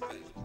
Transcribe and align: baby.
baby. 0.00 0.39